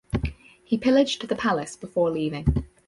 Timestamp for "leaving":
2.09-2.65